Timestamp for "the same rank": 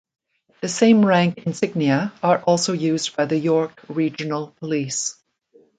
0.61-1.45